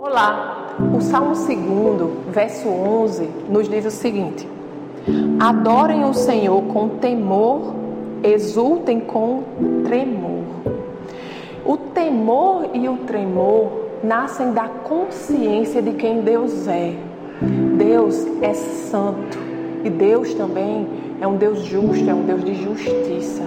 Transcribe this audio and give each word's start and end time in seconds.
Olá, 0.00 0.74
o 0.92 1.00
Salmo 1.00 1.34
2, 1.34 2.34
verso 2.34 2.68
11, 2.68 3.28
nos 3.48 3.68
diz 3.68 3.86
o 3.86 3.90
seguinte: 3.92 4.46
Adorem 5.38 6.04
o 6.04 6.12
Senhor 6.12 6.60
com 6.64 6.88
temor, 6.98 7.74
exultem 8.22 8.98
com 8.98 9.44
tremor. 9.84 10.42
O 11.64 11.76
temor 11.76 12.70
e 12.74 12.88
o 12.88 12.96
tremor 12.98 13.70
nascem 14.02 14.52
da 14.52 14.68
consciência 14.68 15.80
de 15.80 15.92
quem 15.92 16.22
Deus 16.22 16.66
é. 16.66 16.96
Deus 17.78 18.26
é 18.42 18.52
santo 18.52 19.38
e 19.84 19.90
Deus 19.90 20.34
também 20.34 20.88
é 21.20 21.26
um 21.26 21.36
Deus 21.36 21.60
justo, 21.60 22.10
é 22.10 22.14
um 22.14 22.24
Deus 22.24 22.44
de 22.44 22.54
justiça. 22.54 23.44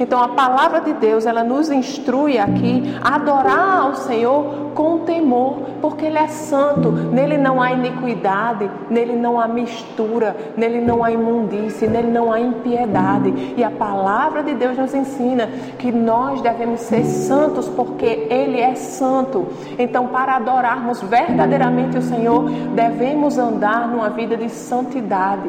Então 0.00 0.18
a 0.18 0.28
palavra 0.28 0.80
de 0.80 0.94
Deus, 0.94 1.26
ela 1.26 1.44
nos 1.44 1.70
instrui 1.70 2.38
aqui 2.38 2.96
a 3.02 3.16
adorar 3.16 3.82
ao 3.82 3.94
Senhor 3.94 4.70
com 4.74 5.00
temor, 5.00 5.58
porque 5.80 6.06
ele 6.06 6.18
é 6.18 6.28
santo, 6.28 6.90
nele 6.90 7.36
não 7.36 7.60
há 7.60 7.72
iniquidade, 7.72 8.70
nele 8.88 9.14
não 9.14 9.38
há 9.38 9.46
mistura, 9.46 10.34
nele 10.56 10.80
não 10.80 11.04
há 11.04 11.10
imundície, 11.10 11.86
nele 11.86 12.10
não 12.10 12.32
há 12.32 12.40
impiedade. 12.40 13.54
E 13.56 13.62
a 13.62 13.70
palavra 13.70 14.42
de 14.42 14.54
Deus 14.54 14.78
nos 14.78 14.94
ensina 14.94 15.48
que 15.78 15.92
nós 15.92 16.40
devemos 16.40 16.80
ser 16.80 17.04
santos 17.04 17.68
porque 17.68 18.26
ele 18.30 18.58
é 18.58 18.74
santo. 18.74 19.48
Então, 19.78 20.06
para 20.06 20.36
adorarmos 20.36 21.02
verdadeiramente 21.02 21.98
o 21.98 22.02
Senhor, 22.02 22.48
devemos 22.74 23.36
andar 23.36 23.86
numa 23.88 24.08
vida 24.08 24.36
de 24.36 24.48
santidade. 24.48 25.48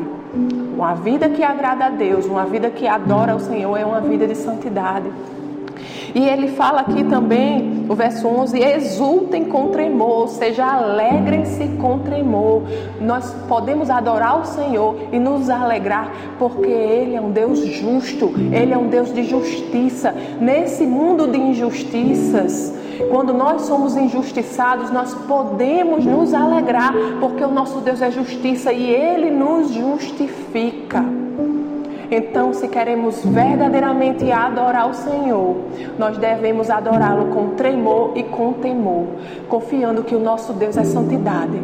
Uma 0.76 0.96
vida 0.96 1.30
que 1.30 1.44
agrada 1.44 1.86
a 1.86 1.90
Deus, 1.90 2.26
uma 2.26 2.46
vida 2.46 2.70
que 2.70 2.88
adora 2.88 3.36
o 3.36 3.40
Senhor 3.40 3.78
é 3.78 3.86
uma 3.86 4.00
vida 4.00 4.26
de 4.26 4.36
santidade. 4.42 5.10
E 6.14 6.28
ele 6.28 6.50
fala 6.50 6.82
aqui 6.82 7.04
também, 7.06 7.86
o 7.88 7.96
verso 7.96 8.28
11: 8.28 8.60
exultem 8.60 9.46
com 9.46 9.70
tremor, 9.70 10.22
ou 10.22 10.28
seja, 10.28 10.66
alegrem-se 10.66 11.68
com 11.80 12.00
tremor. 12.00 12.64
Nós 13.00 13.34
podemos 13.48 13.90
adorar 13.90 14.42
o 14.42 14.46
Senhor 14.46 14.96
e 15.12 15.20
nos 15.20 15.50
alegrar, 15.50 16.12
porque 16.38 16.68
Ele 16.68 17.16
é 17.16 17.22
um 17.22 17.32
Deus 17.32 17.60
justo, 17.60 18.34
Ele 18.52 18.74
é 18.74 18.78
um 18.78 18.88
Deus 18.88 19.14
de 19.14 19.24
justiça. 19.24 20.14
Nesse 20.40 20.86
mundo 20.86 21.28
de 21.28 21.38
injustiças, 21.38 22.74
quando 23.10 23.34
nós 23.34 23.62
somos 23.64 23.96
injustiçados, 23.96 24.92
nós 24.92 25.14
podemos 25.14 26.06
nos 26.06 26.34
alegrar, 26.34 26.94
porque 27.20 27.44
o 27.44 27.52
nosso 27.52 27.80
Deus 27.80 28.02
é 28.02 28.12
justiça 28.12 28.74
e 28.74 28.90
Ele 28.90 29.32
nos 29.32 29.72
justifica. 29.72 31.04
Então, 32.14 32.54
se 32.54 32.68
queremos 32.68 33.24
verdadeiramente 33.24 34.30
adorar 34.30 34.90
o 34.90 34.94
Senhor, 34.94 35.56
nós 35.98 36.18
devemos 36.18 36.70
adorá-lo 36.70 37.34
com 37.34 37.52
tremor 37.52 38.12
e 38.18 38.24
com 38.24 38.52
temor, 38.52 39.08
confiando 39.48 40.04
que 40.04 40.14
o 40.14 40.20
nosso 40.20 40.52
Deus 40.52 40.76
é 40.76 40.84
santidade, 40.84 41.58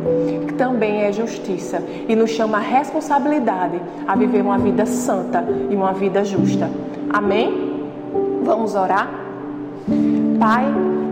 que 0.47 0.53
também 0.53 1.01
é 1.01 1.11
justiça 1.11 1.83
e 2.07 2.15
nos 2.15 2.29
chama 2.29 2.59
a 2.59 2.61
responsabilidade 2.61 3.81
a 4.07 4.15
viver 4.15 4.41
uma 4.41 4.57
vida 4.57 4.85
santa 4.85 5.43
e 5.69 5.75
uma 5.75 5.91
vida 5.91 6.23
justa. 6.23 6.69
Amém? 7.09 7.83
Vamos 8.41 8.73
orar? 8.73 9.09
Pai, 10.39 10.63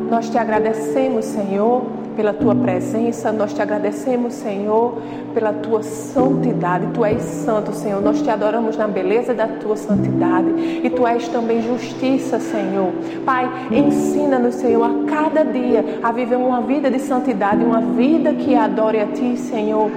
nós 0.09 0.30
te 0.30 0.38
agradecemos, 0.38 1.25
Senhor 1.25 2.05
pela 2.16 2.33
tua 2.33 2.55
presença, 2.55 3.31
nós 3.31 3.53
te 3.53 3.61
agradecemos, 3.61 4.33
Senhor, 4.33 5.02
pela 5.33 5.53
tua 5.53 5.83
santidade. 5.83 6.88
Tu 6.94 7.03
és 7.03 7.21
santo, 7.21 7.73
Senhor. 7.73 8.02
Nós 8.02 8.21
te 8.21 8.30
adoramos 8.30 8.77
na 8.77 8.88
beleza 8.88 9.33
da 9.33 9.47
tua 9.47 9.75
santidade 9.75 10.47
e 10.83 10.89
tu 10.89 11.05
és 11.05 11.27
também 11.27 11.61
justiça, 11.61 12.39
Senhor. 12.39 12.91
Pai, 13.25 13.49
ensina-nos, 13.71 14.55
Senhor, 14.55 14.83
a 14.83 15.05
cada 15.09 15.43
dia 15.43 15.99
a 16.02 16.11
viver 16.11 16.38
uma 16.38 16.61
vida 16.61 16.89
de 16.89 16.99
santidade, 16.99 17.63
uma 17.63 17.81
vida 17.81 18.33
que 18.33 18.55
adore 18.55 18.99
a 18.99 19.08
ti, 19.08 19.38
Senhor. 19.38 19.91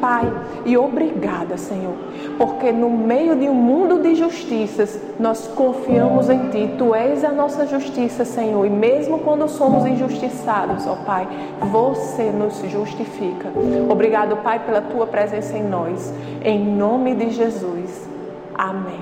Pai, 0.00 0.32
e 0.64 0.78
obrigada, 0.78 1.58
Senhor, 1.58 1.94
porque 2.38 2.72
no 2.72 2.88
meio 2.88 3.36
de 3.36 3.48
um 3.48 3.54
mundo 3.54 4.00
de 4.02 4.14
justiças, 4.14 4.98
nós 5.18 5.46
confiamos 5.48 6.30
em 6.30 6.48
Ti. 6.48 6.74
Tu 6.78 6.94
és 6.94 7.22
a 7.22 7.30
nossa 7.30 7.66
justiça, 7.66 8.24
Senhor, 8.24 8.64
e 8.64 8.70
mesmo 8.70 9.18
quando 9.18 9.46
somos 9.48 9.84
injustiçados, 9.84 10.86
ó 10.86 10.96
Pai, 11.04 11.28
você 11.60 12.30
nos 12.30 12.58
justifica. 12.70 13.50
Obrigado, 13.90 14.36
Pai, 14.38 14.58
pela 14.60 14.80
Tua 14.80 15.06
presença 15.06 15.56
em 15.56 15.64
nós. 15.64 16.12
Em 16.42 16.58
nome 16.58 17.14
de 17.14 17.30
Jesus. 17.30 18.08
Amém. 18.54 19.00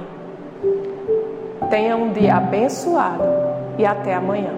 Tenha 1.70 1.96
um 1.96 2.12
dia 2.12 2.36
abençoado 2.36 3.24
e 3.78 3.86
até 3.86 4.14
amanhã. 4.14 4.54